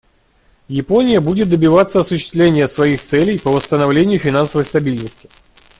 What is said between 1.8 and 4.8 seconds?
осуществления своих целей по восстановлению финансовой